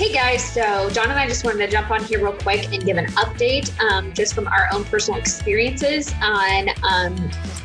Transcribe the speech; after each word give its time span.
Hey 0.00 0.14
guys, 0.14 0.42
so 0.42 0.88
John 0.88 1.10
and 1.10 1.18
I 1.18 1.28
just 1.28 1.44
wanted 1.44 1.58
to 1.58 1.70
jump 1.70 1.90
on 1.90 2.02
here 2.02 2.24
real 2.24 2.32
quick 2.32 2.72
and 2.72 2.82
give 2.82 2.96
an 2.96 3.04
update 3.08 3.78
um, 3.80 4.14
just 4.14 4.32
from 4.32 4.48
our 4.48 4.66
own 4.72 4.82
personal 4.84 5.20
experiences 5.20 6.14
on 6.22 6.70
um, 6.82 7.14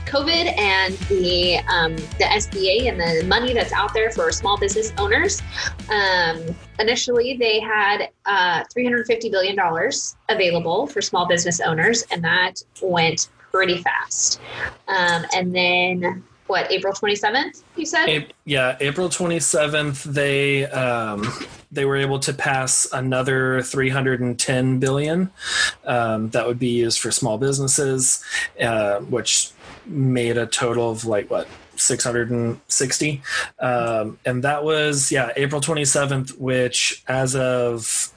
COVID 0.05 0.53
and 0.59 0.95
the 1.07 1.59
um, 1.69 1.95
the 1.95 2.25
SBA 2.25 2.89
and 2.89 2.99
the 2.99 3.25
money 3.25 3.53
that's 3.53 3.71
out 3.71 3.93
there 3.93 4.11
for 4.11 4.33
small 4.33 4.57
business 4.57 4.91
owners. 4.97 5.41
Um, 5.89 6.53
initially, 6.77 7.37
they 7.37 7.61
had 7.61 8.09
uh, 8.25 8.65
350 8.69 9.29
billion 9.29 9.55
dollars 9.55 10.17
available 10.27 10.87
for 10.87 11.01
small 11.01 11.25
business 11.29 11.61
owners, 11.61 12.03
and 12.11 12.21
that 12.25 12.55
went 12.81 13.29
pretty 13.49 13.77
fast. 13.77 14.41
Um, 14.89 15.25
and 15.33 15.55
then 15.55 16.21
what 16.47 16.71
april 16.71 16.93
27th 16.93 17.63
you 17.75 17.85
said? 17.85 18.33
Yeah 18.45 18.77
april 18.79 19.09
27th 19.09 20.03
they 20.03 20.65
um, 20.67 21.27
they 21.71 21.85
were 21.85 21.97
able 21.97 22.19
to 22.19 22.33
pass 22.33 22.87
another 22.93 23.61
310 23.61 24.79
billion 24.79 25.31
um, 25.85 26.29
that 26.29 26.47
would 26.47 26.59
be 26.59 26.69
used 26.69 26.99
for 26.99 27.11
small 27.11 27.37
businesses 27.37 28.23
uh, 28.61 28.99
which 28.99 29.51
made 29.85 30.37
a 30.37 30.45
total 30.45 30.91
of 30.91 31.05
like 31.05 31.29
what 31.29 31.47
660 31.77 33.21
um, 33.59 34.17
and 34.25 34.43
that 34.43 34.63
was 34.63 35.11
yeah 35.11 35.31
april 35.35 35.61
27th 35.61 36.37
which 36.37 37.03
as 37.07 37.35
of 37.35 38.11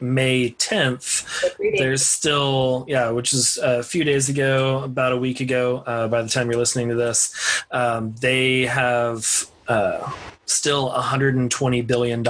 May 0.00 0.50
10th. 0.50 1.78
There's 1.78 2.04
still, 2.04 2.84
yeah, 2.88 3.10
which 3.10 3.32
is 3.32 3.58
a 3.58 3.82
few 3.82 4.04
days 4.04 4.28
ago, 4.28 4.80
about 4.80 5.12
a 5.12 5.16
week 5.16 5.40
ago, 5.40 5.82
uh, 5.86 6.08
by 6.08 6.22
the 6.22 6.28
time 6.28 6.50
you're 6.50 6.58
listening 6.58 6.88
to 6.88 6.94
this. 6.94 7.62
Um, 7.70 8.14
they 8.20 8.62
have 8.66 9.46
uh, 9.68 10.10
still 10.46 10.90
$120 10.90 11.86
billion 11.86 12.22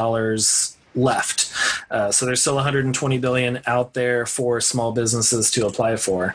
left. 0.94 1.53
Uh, 1.91 2.11
so 2.11 2.27
there's 2.27 2.41
still 2.41 2.55
120 2.55 3.19
billion 3.19 3.61
out 3.66 3.94
there 3.94 4.27
for 4.27 4.60
small 4.60 4.92
businesses 4.92 5.50
to 5.53 5.66
apply 5.66 5.97
for. 5.97 6.34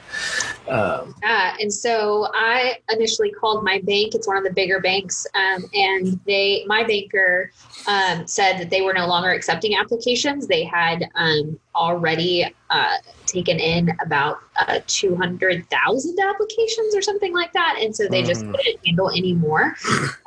Um, 0.69 1.15
yeah, 1.23 1.55
and 1.59 1.73
so 1.73 2.27
I 2.33 2.77
initially 2.91 3.31
called 3.31 3.63
my 3.63 3.79
bank. 3.83 4.15
It's 4.15 4.27
one 4.27 4.37
of 4.37 4.43
the 4.43 4.53
bigger 4.53 4.79
banks, 4.79 5.25
um, 5.35 5.65
and 5.73 6.19
they, 6.25 6.63
my 6.67 6.83
banker, 6.83 7.51
um, 7.87 8.27
said 8.27 8.57
that 8.59 8.69
they 8.69 8.81
were 8.81 8.93
no 8.93 9.07
longer 9.07 9.29
accepting 9.29 9.75
applications. 9.75 10.47
They 10.47 10.63
had 10.63 11.09
um, 11.15 11.59
already 11.75 12.53
uh, 12.69 12.95
taken 13.25 13.59
in 13.59 13.89
about 14.03 14.39
uh, 14.57 14.79
200,000 14.87 16.19
applications 16.19 16.95
or 16.95 17.01
something 17.01 17.33
like 17.33 17.53
that. 17.53 17.77
And 17.79 17.95
so 17.95 18.07
they 18.07 18.21
just 18.21 18.43
mm. 18.43 18.55
couldn't 18.55 18.85
handle 18.85 19.09
anymore. 19.09 19.75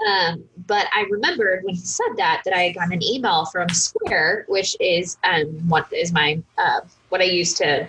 Um, 0.08 0.44
but 0.66 0.86
I 0.94 1.04
remembered 1.10 1.62
when 1.64 1.74
he 1.74 1.80
said 1.80 2.16
that, 2.16 2.42
that 2.44 2.56
I 2.56 2.72
got 2.72 2.92
an 2.92 3.02
email 3.02 3.44
from 3.46 3.68
Square, 3.68 4.46
which 4.48 4.76
is 4.80 5.16
um, 5.22 5.46
what 5.68 5.92
is 5.92 6.12
my, 6.12 6.42
uh, 6.58 6.80
what 7.10 7.20
I 7.20 7.24
use 7.24 7.54
to, 7.54 7.88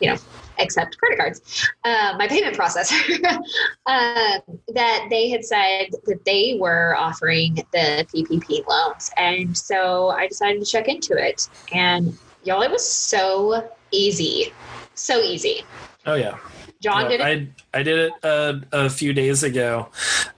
you 0.00 0.10
know, 0.10 0.18
accept 0.58 0.98
credit 0.98 1.18
cards, 1.18 1.68
uh, 1.84 2.14
my 2.18 2.28
payment 2.28 2.56
processor, 2.56 3.24
uh, 3.86 4.38
that 4.74 5.06
they 5.10 5.28
had 5.28 5.44
said 5.44 5.88
that 6.06 6.24
they 6.24 6.56
were 6.60 6.96
offering 6.96 7.54
the 7.72 8.06
PPP 8.12 8.66
loans. 8.66 9.10
And 9.16 9.56
so 9.56 10.08
I 10.08 10.28
decided 10.28 10.60
to 10.60 10.66
check 10.66 10.88
into 10.88 11.14
it. 11.14 11.48
And 11.72 12.16
y'all, 12.44 12.62
it 12.62 12.70
was 12.70 12.88
so 12.88 13.68
easy. 13.90 14.52
So 14.94 15.20
easy. 15.20 15.62
Oh, 16.06 16.14
yeah. 16.14 16.38
John 16.84 17.08
did 17.08 17.20
it. 17.20 17.24
I 17.24 17.78
I 17.78 17.82
did 17.82 17.98
it 17.98 18.12
uh, 18.22 18.60
a 18.72 18.90
few 18.90 19.14
days 19.14 19.42
ago, 19.42 19.88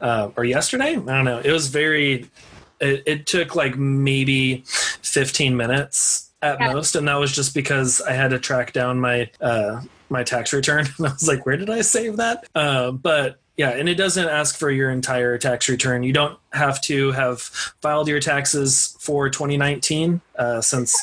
uh, 0.00 0.30
or 0.36 0.44
yesterday. 0.44 0.90
I 0.90 0.94
don't 0.94 1.24
know. 1.24 1.40
It 1.44 1.50
was 1.50 1.66
very. 1.66 2.30
It, 2.78 3.02
it 3.04 3.26
took 3.26 3.56
like 3.56 3.76
maybe 3.76 4.62
fifteen 5.02 5.56
minutes 5.56 6.30
at 6.42 6.60
yeah. 6.60 6.72
most, 6.72 6.94
and 6.94 7.08
that 7.08 7.16
was 7.16 7.34
just 7.34 7.52
because 7.52 8.00
I 8.00 8.12
had 8.12 8.30
to 8.30 8.38
track 8.38 8.72
down 8.72 9.00
my 9.00 9.28
uh, 9.40 9.80
my 10.08 10.22
tax 10.22 10.52
return, 10.52 10.86
and 10.98 11.06
I 11.06 11.12
was 11.12 11.28
like, 11.28 11.46
"Where 11.46 11.56
did 11.56 11.70
I 11.70 11.80
save 11.80 12.16
that?" 12.16 12.46
Uh, 12.54 12.92
but 12.92 13.38
yeah, 13.56 13.70
and 13.70 13.88
it 13.88 13.94
doesn't 13.94 14.28
ask 14.28 14.58
for 14.58 14.70
your 14.70 14.90
entire 14.90 15.38
tax 15.38 15.68
return. 15.68 16.02
You 16.02 16.12
don't 16.12 16.38
have 16.52 16.80
to 16.82 17.12
have 17.12 17.40
filed 17.40 18.06
your 18.06 18.20
taxes 18.20 18.96
for 19.00 19.30
2019 19.30 20.20
uh, 20.38 20.60
since 20.60 20.94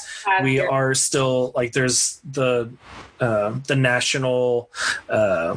we 0.44 0.60
are 0.60 0.94
still 0.94 1.52
like 1.56 1.74
there's 1.74 2.22
the 2.32 2.72
uh, 3.20 3.56
the 3.68 3.76
national 3.76 4.70
uh, 5.10 5.56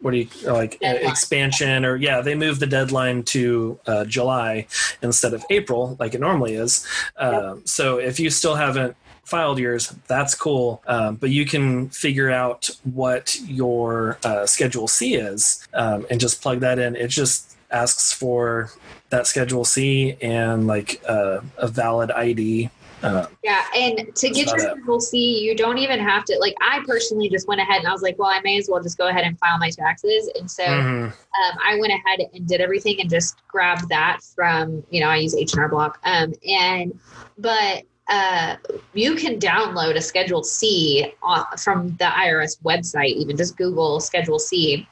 what 0.00 0.12
do 0.12 0.18
you 0.18 0.28
like 0.46 0.78
deadline. 0.80 1.10
expansion 1.10 1.84
or 1.84 1.96
yeah 1.96 2.20
they 2.20 2.34
moved 2.34 2.60
the 2.60 2.66
deadline 2.66 3.24
to 3.24 3.78
uh, 3.86 4.04
July 4.04 4.66
instead 5.02 5.34
of 5.34 5.44
April 5.50 5.96
like 6.00 6.14
it 6.14 6.20
normally 6.20 6.54
is. 6.54 6.86
Yep. 7.20 7.58
So 7.64 7.98
if 7.98 8.18
you 8.18 8.30
still 8.30 8.54
haven't 8.54 8.96
filed 9.28 9.58
yours, 9.58 9.94
that's 10.06 10.34
cool. 10.34 10.82
Um, 10.86 11.16
but 11.16 11.30
you 11.30 11.44
can 11.44 11.90
figure 11.90 12.30
out 12.30 12.70
what 12.84 13.38
your 13.44 14.18
uh, 14.24 14.46
Schedule 14.46 14.88
C 14.88 15.16
is 15.16 15.66
um, 15.74 16.06
and 16.10 16.18
just 16.18 16.40
plug 16.40 16.60
that 16.60 16.78
in. 16.78 16.96
It 16.96 17.08
just 17.08 17.56
asks 17.70 18.10
for 18.12 18.70
that 19.10 19.26
Schedule 19.26 19.66
C 19.66 20.16
and 20.22 20.66
like 20.66 21.02
uh, 21.06 21.40
a 21.58 21.68
valid 21.68 22.10
ID. 22.10 22.70
Uh, 23.02 23.26
yeah, 23.44 23.64
and 23.76 23.98
to 24.16 24.30
get 24.30 24.48
your 24.48 24.58
Schedule 24.58 25.00
C, 25.00 25.40
you 25.40 25.54
don't 25.54 25.78
even 25.78 26.00
have 26.00 26.24
to. 26.24 26.38
Like, 26.40 26.54
I 26.62 26.82
personally 26.86 27.28
just 27.28 27.46
went 27.46 27.60
ahead 27.60 27.80
and 27.80 27.86
I 27.86 27.92
was 27.92 28.02
like, 28.02 28.18
well, 28.18 28.28
I 28.28 28.40
may 28.42 28.56
as 28.56 28.66
well 28.68 28.82
just 28.82 28.96
go 28.96 29.08
ahead 29.08 29.24
and 29.24 29.38
file 29.38 29.58
my 29.58 29.70
taxes. 29.70 30.30
And 30.38 30.50
so 30.50 30.64
mm-hmm. 30.64 31.04
um, 31.04 31.58
I 31.64 31.78
went 31.78 31.92
ahead 31.92 32.28
and 32.32 32.48
did 32.48 32.60
everything 32.60 33.00
and 33.00 33.08
just 33.10 33.36
grabbed 33.46 33.88
that 33.90 34.20
from, 34.34 34.82
you 34.90 35.00
know, 35.00 35.08
I 35.08 35.16
use 35.16 35.36
H 35.36 35.52
and 35.52 35.60
R 35.60 35.68
Block. 35.68 36.00
Um, 36.02 36.32
and 36.48 36.98
but 37.36 37.84
uh, 38.08 38.56
you 38.94 39.14
can 39.14 39.38
download 39.38 39.96
a 39.96 40.00
Schedule 40.00 40.42
C 40.42 41.12
uh, 41.22 41.44
from 41.56 41.96
the 41.96 42.04
IRS 42.04 42.62
website, 42.62 43.14
even 43.14 43.36
just 43.36 43.56
Google 43.56 44.00
Schedule 44.00 44.38
C. 44.38 44.86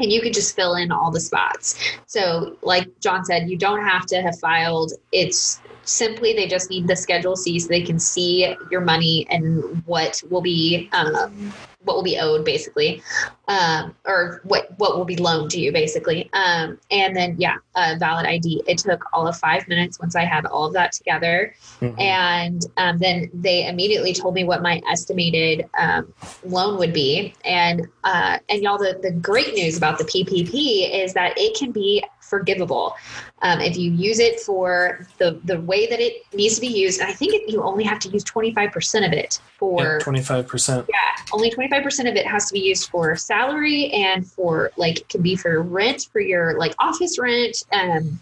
And 0.00 0.12
you 0.12 0.20
could 0.20 0.32
just 0.32 0.54
fill 0.54 0.76
in 0.76 0.92
all 0.92 1.10
the 1.10 1.20
spots. 1.20 1.78
So, 2.06 2.56
like 2.62 2.88
John 3.00 3.24
said, 3.24 3.50
you 3.50 3.56
don't 3.56 3.84
have 3.84 4.06
to 4.06 4.22
have 4.22 4.38
filed. 4.38 4.92
It's 5.10 5.60
simply 5.88 6.34
they 6.34 6.46
just 6.46 6.70
need 6.70 6.86
the 6.86 6.96
Schedule 6.96 7.36
C 7.36 7.58
so 7.58 7.68
they 7.68 7.82
can 7.82 7.98
see 7.98 8.54
your 8.70 8.80
money 8.80 9.26
and 9.30 9.82
what 9.86 10.22
will 10.30 10.42
be 10.42 10.88
um, 10.92 11.52
what 11.84 11.96
will 11.96 12.02
be 12.02 12.18
owed 12.18 12.44
basically. 12.44 13.02
Um, 13.46 13.94
or 14.04 14.42
what 14.44 14.78
what 14.78 14.96
will 14.96 15.06
be 15.06 15.16
loaned 15.16 15.50
to 15.52 15.60
you 15.60 15.72
basically. 15.72 16.28
Um, 16.34 16.78
and 16.90 17.16
then 17.16 17.36
yeah 17.38 17.56
a 17.74 17.96
valid 17.96 18.26
id 18.26 18.62
it 18.66 18.78
took 18.78 19.04
all 19.12 19.26
of 19.26 19.36
five 19.38 19.66
minutes 19.68 19.98
once 19.98 20.14
i 20.14 20.24
had 20.24 20.44
all 20.44 20.66
of 20.66 20.74
that 20.74 20.92
together. 20.92 21.54
Mm-hmm. 21.80 21.98
and 22.00 22.66
um, 22.76 22.98
then 22.98 23.30
they 23.32 23.66
immediately 23.66 24.12
told 24.12 24.34
me 24.34 24.44
what 24.44 24.62
my 24.62 24.82
estimated 24.90 25.66
um, 25.78 26.12
loan 26.44 26.76
would 26.78 26.92
be. 26.92 27.34
And 27.44 27.86
uh, 28.04 28.38
and 28.48 28.62
y'all 28.62 28.78
the, 28.78 28.98
the 29.00 29.12
great 29.12 29.54
news 29.54 29.78
about 29.78 29.98
the 29.98 30.04
ppp 30.04 30.92
is 30.92 31.14
that 31.14 31.32
it 31.38 31.56
can 31.58 31.72
be 31.72 32.04
forgivable. 32.28 32.94
Um, 33.42 33.60
if 33.60 33.76
you 33.76 33.92
use 33.92 34.18
it 34.18 34.40
for 34.40 35.06
the 35.18 35.40
the 35.44 35.60
way 35.60 35.86
that 35.86 36.00
it 36.00 36.22
needs 36.34 36.56
to 36.56 36.60
be 36.60 36.66
used 36.66 37.00
and 37.00 37.08
i 37.08 37.12
think 37.12 37.34
it, 37.34 37.48
you 37.48 37.62
only 37.62 37.84
have 37.84 37.98
to 38.00 38.08
use 38.08 38.24
25% 38.24 39.06
of 39.06 39.12
it 39.12 39.40
for 39.58 39.82
yeah, 39.82 39.98
25% 39.98 40.86
yeah 40.88 40.96
only 41.32 41.50
25% 41.50 42.10
of 42.10 42.16
it 42.16 42.26
has 42.26 42.46
to 42.46 42.52
be 42.52 42.60
used 42.60 42.90
for 42.90 43.14
salary 43.14 43.90
and 43.92 44.26
for 44.26 44.72
like 44.76 45.00
it 45.00 45.08
can 45.08 45.22
be 45.22 45.36
for 45.36 45.62
rent 45.62 46.08
for 46.12 46.20
your 46.20 46.58
like 46.58 46.74
office 46.80 47.18
rent 47.18 47.62
um 47.72 48.18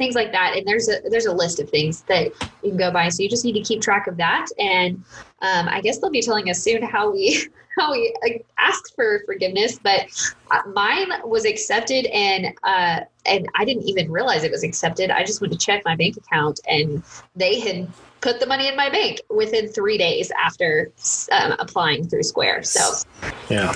things 0.00 0.14
like 0.14 0.32
that. 0.32 0.56
And 0.56 0.66
there's 0.66 0.88
a 0.88 1.00
there's 1.10 1.26
a 1.26 1.32
list 1.32 1.60
of 1.60 1.68
things 1.68 2.00
that 2.08 2.28
you 2.62 2.70
can 2.70 2.78
go 2.78 2.90
by. 2.90 3.10
So 3.10 3.22
you 3.22 3.28
just 3.28 3.44
need 3.44 3.52
to 3.52 3.60
keep 3.60 3.82
track 3.82 4.06
of 4.06 4.16
that. 4.16 4.46
And 4.58 5.04
um, 5.42 5.68
i 5.68 5.80
guess 5.80 5.98
they'll 5.98 6.10
be 6.10 6.22
telling 6.22 6.50
us 6.50 6.62
soon 6.62 6.82
how 6.82 7.10
we 7.10 7.48
how 7.80 7.92
we 7.92 8.14
ask 8.58 8.94
for 8.94 9.22
forgiveness 9.26 9.78
but 9.82 10.06
uh, 10.50 10.62
mine 10.72 11.10
was 11.24 11.44
accepted 11.44 12.06
and 12.06 12.54
uh, 12.64 13.00
and 13.26 13.48
i 13.54 13.64
didn't 13.64 13.84
even 13.84 14.10
realize 14.10 14.44
it 14.44 14.50
was 14.50 14.64
accepted 14.64 15.10
i 15.10 15.24
just 15.24 15.40
went 15.40 15.52
to 15.52 15.58
check 15.58 15.82
my 15.84 15.96
bank 15.96 16.16
account 16.16 16.60
and 16.68 17.02
they 17.34 17.60
had 17.60 17.88
put 18.20 18.40
the 18.40 18.46
money 18.46 18.68
in 18.68 18.76
my 18.76 18.90
bank 18.90 19.20
within 19.30 19.68
three 19.68 19.96
days 19.96 20.30
after 20.32 20.92
um, 21.32 21.54
applying 21.58 22.06
through 22.06 22.22
Square. 22.22 22.64
So, 22.64 22.92
yeah, 23.48 23.74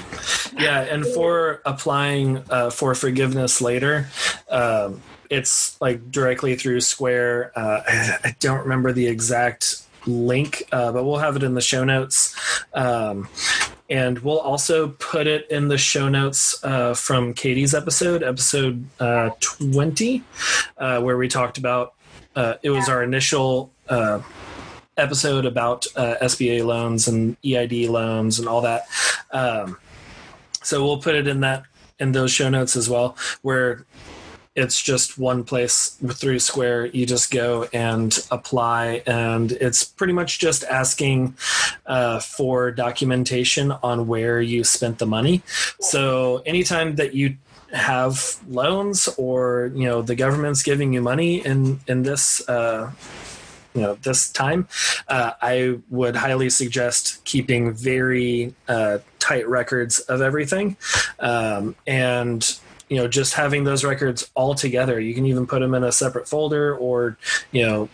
yeah, 0.56 0.82
and 0.82 1.06
for 1.06 1.62
applying 1.64 2.44
uh, 2.50 2.70
for 2.70 2.94
forgiveness 2.94 3.61
later. 3.61 4.08
Um, 4.50 5.00
it's 5.31 5.81
like 5.81 6.11
directly 6.11 6.55
through 6.55 6.81
Square. 6.81 7.52
Uh, 7.56 7.82
I, 7.87 8.19
I, 8.25 8.37
don't 8.40 8.61
remember 8.61 8.93
the 8.93 9.06
exact 9.06 9.82
link, 10.06 10.62
uh, 10.70 10.93
but 10.93 11.05
we'll 11.05 11.19
have 11.19 11.34
it 11.37 11.43
in 11.43 11.55
the 11.55 11.61
show 11.61 11.82
notes. 11.82 12.37
Um, 12.75 13.28
and 13.90 14.19
we'll 14.20 14.40
also 14.40 14.88
put 14.88 15.26
it 15.26 15.50
in 15.50 15.69
the 15.69 15.78
show 15.78 16.08
notes 16.08 16.62
uh, 16.64 16.94
from 16.94 17.34
Katie's 17.34 17.75
episode, 17.75 18.22
episode 18.22 18.86
uh, 18.98 19.31
20, 19.40 20.22
uh, 20.78 21.00
where 21.00 21.16
we 21.16 21.28
talked 21.28 21.58
about 21.58 21.94
uh, 22.34 22.54
it 22.62 22.70
was 22.70 22.88
our 22.88 23.02
initial 23.02 23.70
uh, 23.88 24.20
episode 24.96 25.46
about 25.46 25.86
uh, 25.96 26.16
SBA 26.22 26.64
loans 26.64 27.06
and 27.08 27.36
EID 27.44 27.88
loans 27.88 28.38
and 28.38 28.48
all 28.48 28.60
that. 28.62 28.86
Um, 29.31 29.76
so 30.62 30.82
we'll 30.84 31.00
put 31.00 31.14
it 31.14 31.26
in 31.26 31.40
that 31.40 31.64
in 32.00 32.12
those 32.12 32.32
show 32.32 32.48
notes 32.48 32.75
as 32.75 32.88
well, 32.88 33.16
where 33.42 33.84
it's 34.56 34.80
just 34.80 35.18
one 35.18 35.42
place 35.42 35.98
through 36.12 36.38
Square. 36.38 36.86
You 36.86 37.06
just 37.06 37.30
go 37.32 37.66
and 37.72 38.16
apply, 38.30 39.02
and 39.06 39.52
it's 39.52 39.82
pretty 39.82 40.12
much 40.12 40.38
just 40.38 40.64
asking 40.64 41.36
uh, 41.86 42.20
for 42.20 42.70
documentation 42.70 43.72
on 43.82 44.06
where 44.06 44.40
you 44.40 44.62
spent 44.62 44.98
the 44.98 45.06
money. 45.06 45.42
So 45.80 46.42
anytime 46.46 46.96
that 46.96 47.14
you 47.14 47.36
have 47.72 48.36
loans 48.48 49.08
or 49.18 49.72
you 49.74 49.84
know 49.84 50.00
the 50.00 50.14
government's 50.14 50.62
giving 50.62 50.92
you 50.92 51.02
money 51.02 51.44
in 51.44 51.80
in 51.88 52.04
this 52.04 52.48
uh, 52.48 52.90
you 53.74 53.82
know 53.82 53.94
this 54.02 54.30
time 54.30 54.68
uh, 55.08 55.32
i 55.42 55.76
would 55.90 56.14
highly 56.14 56.48
suggest 56.48 57.24
keeping 57.24 57.72
very 57.72 58.54
uh, 58.68 58.98
tight 59.18 59.48
records 59.48 59.98
of 60.00 60.20
everything 60.20 60.76
um, 61.18 61.74
and 61.86 62.58
you 62.88 62.96
know 62.96 63.08
just 63.08 63.34
having 63.34 63.64
those 63.64 63.84
records 63.84 64.31
all 64.34 64.54
together 64.54 65.00
you 65.00 65.14
can 65.14 65.26
even 65.26 65.46
put 65.46 65.60
them 65.60 65.75
in 65.75 65.84
a 65.84 65.92
separate 65.92 66.28
folder 66.28 66.76
or 66.76 67.16
you 67.52 67.66
know 67.66 67.88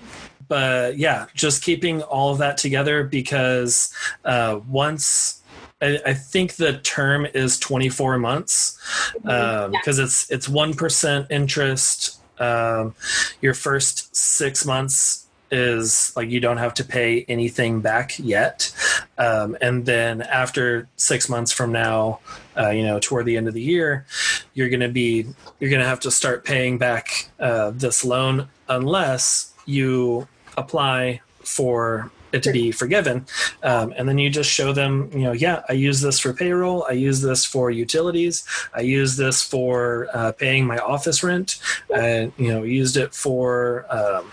but 0.49 0.99
yeah 0.99 1.27
just 1.35 1.63
keeping 1.63 2.03
all 2.03 2.33
of 2.33 2.39
that 2.39 2.57
together 2.57 3.05
because 3.05 3.95
uh, 4.25 4.59
once 4.69 5.41
I, 5.83 6.15
think 6.15 6.57
the 6.57 6.79
term 6.79 7.27
is 7.33 7.59
24 7.59 8.19
months 8.19 8.79
because 9.15 9.67
um, 9.67 9.73
yeah. 9.73 10.05
it's 10.05 10.31
it's 10.31 10.49
one 10.49 10.75
percent 10.75 11.29
interest. 11.31 12.21
Um, 12.39 12.95
your 13.41 13.55
first 13.55 14.15
six 14.15 14.67
months 14.67 15.27
is 15.51 16.13
like 16.17 16.31
you 16.31 16.39
don't 16.39 16.59
have 16.59 16.75
to 16.75 16.85
pay 16.85 17.25
anything 17.29 17.81
back 17.81 18.19
yet, 18.19 18.73
um, 19.17 19.57
and 19.63 19.87
then 19.87 20.23
after 20.23 20.89
six 20.97 21.29
months 21.29 21.51
from 21.51 21.73
now, 21.73 22.21
uh, 22.59 22.71
you 22.71 22.83
know, 22.83 22.99
toward 23.01 23.25
the 23.25 23.37
end 23.37 23.49
of 23.49 23.55
the 23.55 23.63
year, 23.63 24.07
you're 24.55 24.69
going 24.69 24.81
to 24.81 24.89
be 24.89 25.27
you're 25.59 25.71
going 25.71 25.83
to 25.83 25.89
have 25.89 26.01
to 26.01 26.11
start 26.11 26.45
paying 26.45 26.79
back 26.79 27.31
uh, 27.39 27.71
this 27.71 28.05
loan 28.05 28.49
unless 28.69 29.55
you 29.67 30.29
apply 30.57 31.21
for 31.45 32.11
it 32.33 32.43
to 32.45 32.53
be 32.53 32.71
forgiven. 32.71 33.27
Um, 33.63 33.93
and 33.97 34.09
then 34.09 34.19
you 34.19 34.31
just 34.31 34.51
show 34.51 34.73
them, 34.73 35.11
you 35.13 35.21
know, 35.21 35.33
yeah, 35.33 35.63
I 35.69 35.73
use 35.73 36.01
this 36.01 36.21
for 36.21 36.33
payroll. 36.33 36.85
I 36.89 36.93
use 36.93 37.21
this 37.21 37.45
for 37.45 37.71
utilities. 37.71 38.45
I 38.73 38.83
use 38.83 39.17
this 39.17 39.43
for 39.43 40.09
uh, 40.15 40.33
paying 40.33 40.67
my 40.67 40.79
office 40.79 41.25
rent. 41.25 41.61
And, 41.93 42.33
you 42.37 42.49
know, 42.49 42.63
used 42.63 42.97
it 42.97 43.15
for, 43.15 43.87
um, 43.91 44.31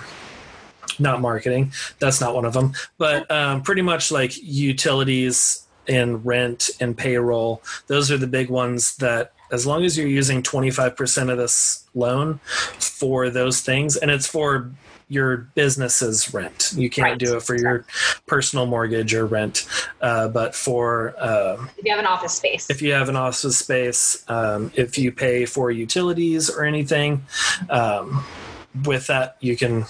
not 0.99 1.21
marketing. 1.21 1.71
That's 1.99 2.21
not 2.21 2.33
one 2.33 2.45
of 2.45 2.53
them, 2.53 2.73
but 2.97 3.29
um, 3.29 3.61
pretty 3.61 3.81
much 3.81 4.11
like 4.11 4.37
utilities 4.41 5.67
and 5.87 6.25
rent 6.25 6.69
and 6.79 6.97
payroll. 6.97 7.61
Those 7.87 8.11
are 8.11 8.17
the 8.17 8.27
big 8.27 8.49
ones 8.49 8.95
that 8.97 9.33
as 9.51 9.65
long 9.65 9.83
as 9.83 9.97
you're 9.97 10.07
using 10.07 10.43
25% 10.43 11.31
of 11.31 11.37
this 11.37 11.87
loan 11.95 12.39
for 12.79 13.29
those 13.29 13.61
things 13.61 13.95
and 13.95 14.11
it's 14.11 14.27
for 14.27 14.71
your 15.09 15.37
business's 15.37 16.33
rent. 16.33 16.73
You 16.75 16.89
can't 16.89 17.11
right. 17.11 17.17
do 17.17 17.37
it 17.37 17.43
for 17.43 17.55
your 17.55 17.85
personal 18.25 18.65
mortgage 18.65 19.13
or 19.13 19.25
rent, 19.25 19.65
uh, 20.01 20.27
but 20.27 20.53
for 20.53 21.15
uh, 21.17 21.65
if 21.77 21.85
you 21.85 21.91
have 21.91 21.99
an 21.99 22.05
office 22.05 22.33
space, 22.33 22.69
if 22.69 22.81
you 22.81 22.91
have 22.91 23.07
an 23.07 23.15
office 23.15 23.57
space, 23.57 24.23
um, 24.27 24.71
if 24.75 24.97
you 24.97 25.11
pay 25.11 25.45
for 25.45 25.71
utilities 25.71 26.49
or 26.49 26.63
anything, 26.63 27.25
um, 27.69 28.23
with 28.83 29.07
that 29.07 29.37
you 29.39 29.55
can 29.55 29.85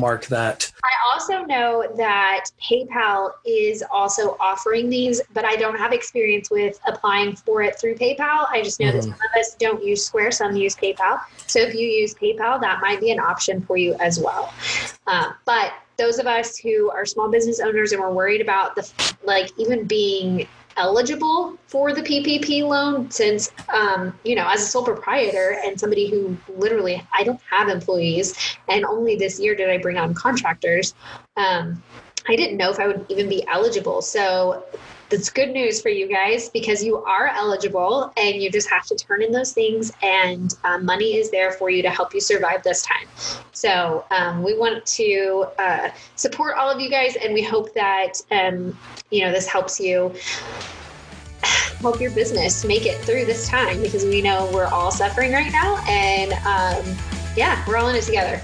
mark 0.00 0.26
that. 0.26 0.72
I 1.14 1.16
also 1.16 1.44
know 1.44 1.86
that 1.96 2.46
PayPal 2.60 3.34
is 3.46 3.84
also 3.88 4.36
offering 4.40 4.90
these, 4.90 5.20
but 5.32 5.44
I 5.44 5.54
don't 5.54 5.78
have 5.78 5.92
experience 5.92 6.50
with 6.50 6.80
applying 6.88 7.36
for 7.36 7.62
it 7.62 7.78
through 7.78 7.94
PayPal. 7.94 8.46
I 8.50 8.62
just 8.64 8.80
know 8.80 8.88
mm-hmm. 8.88 8.96
that 8.96 9.02
some 9.04 9.12
of 9.12 9.38
us 9.38 9.54
don't 9.54 9.84
use 9.84 10.04
Square, 10.04 10.32
some 10.32 10.56
use 10.56 10.74
PayPal. 10.74 11.20
So 11.46 11.60
if 11.60 11.72
you 11.72 11.86
use 11.86 12.14
PayPal, 12.14 12.60
that 12.60 12.80
might 12.80 13.00
be 13.00 13.12
an 13.12 13.20
option 13.20 13.60
for 13.62 13.76
you 13.76 13.94
as 14.00 14.18
well. 14.18 14.52
Uh, 15.06 15.34
but 15.44 15.74
those 15.98 16.18
of 16.18 16.26
us 16.26 16.56
who 16.56 16.90
are 16.90 17.06
small 17.06 17.30
business 17.30 17.60
owners 17.60 17.92
and 17.92 18.00
we're 18.00 18.10
worried 18.10 18.40
about 18.40 18.74
the 18.74 19.14
like 19.22 19.52
even 19.56 19.84
being 19.84 20.48
eligible 20.76 21.56
for 21.66 21.92
the 21.92 22.02
PPP 22.02 22.66
loan 22.66 23.10
since, 23.10 23.50
um, 23.72 24.18
you 24.24 24.34
know, 24.34 24.46
as 24.48 24.62
a 24.62 24.66
sole 24.66 24.84
proprietor 24.84 25.58
and 25.64 25.78
somebody 25.78 26.10
who 26.10 26.36
literally, 26.56 27.02
I 27.16 27.22
don't 27.24 27.40
have 27.50 27.68
employees, 27.68 28.56
and 28.68 28.84
only 28.84 29.16
this 29.16 29.40
year 29.40 29.54
did 29.54 29.70
I 29.70 29.78
bring 29.78 29.98
on 29.98 30.14
contractors. 30.14 30.94
Um, 31.36 31.82
I 32.26 32.36
didn't 32.36 32.56
know 32.56 32.70
if 32.70 32.80
I 32.80 32.86
would 32.86 33.06
even 33.08 33.28
be 33.28 33.46
eligible. 33.46 34.00
So 34.02 34.64
that's 35.10 35.30
good 35.30 35.50
news 35.50 35.80
for 35.80 35.88
you 35.88 36.08
guys 36.08 36.48
because 36.48 36.82
you 36.82 36.96
are 37.04 37.28
eligible 37.28 38.12
and 38.16 38.42
you 38.42 38.50
just 38.50 38.68
have 38.70 38.86
to 38.86 38.94
turn 38.94 39.22
in 39.22 39.32
those 39.32 39.52
things 39.52 39.92
and 40.02 40.54
um, 40.64 40.84
money 40.84 41.16
is 41.16 41.30
there 41.30 41.52
for 41.52 41.70
you 41.70 41.82
to 41.82 41.90
help 41.90 42.14
you 42.14 42.20
survive 42.20 42.62
this 42.62 42.82
time. 42.82 43.06
So 43.52 44.04
um, 44.10 44.42
we 44.42 44.56
want 44.56 44.84
to 44.86 45.46
uh, 45.58 45.90
support 46.16 46.56
all 46.56 46.70
of 46.70 46.80
you 46.80 46.90
guys 46.90 47.16
and 47.16 47.34
we 47.34 47.42
hope 47.42 47.74
that 47.74 48.14
um, 48.30 48.76
you 49.10 49.24
know 49.24 49.30
this 49.30 49.46
helps 49.46 49.78
you 49.78 50.14
help 51.80 52.00
your 52.00 52.10
business 52.12 52.64
make 52.64 52.86
it 52.86 52.96
through 53.02 53.26
this 53.26 53.48
time 53.48 53.80
because 53.82 54.04
we 54.04 54.22
know 54.22 54.50
we're 54.52 54.66
all 54.66 54.90
suffering 54.90 55.32
right 55.32 55.52
now 55.52 55.76
and 55.86 56.32
um, 56.44 56.96
yeah 57.36 57.62
we're 57.68 57.76
all 57.76 57.88
in 57.88 57.96
it 57.96 58.02
together 58.02 58.40